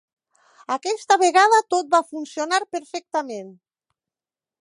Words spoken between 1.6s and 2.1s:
tot va